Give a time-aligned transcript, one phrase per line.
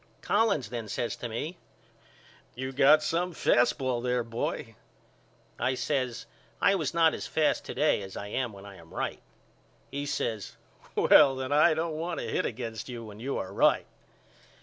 [0.23, 1.57] Collins then says to me
[2.55, 4.73] You got some fast ball there boy.
[5.59, 6.25] I says
[6.59, 9.21] I was not as fast to day as I am when I am right.
[9.91, 10.55] He says
[10.95, 13.85] Well then I don't want to hit against you when you are right.